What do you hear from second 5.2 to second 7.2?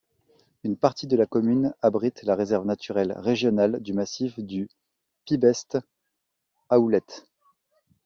Pibeste-Aoulhet.